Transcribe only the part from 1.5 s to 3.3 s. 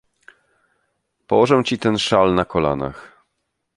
ci ten szal na kolanach.